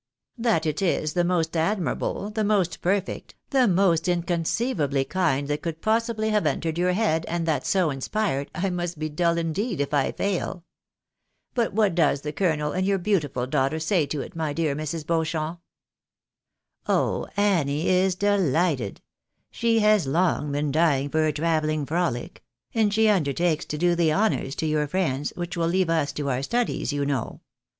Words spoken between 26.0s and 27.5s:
to our studies, you know.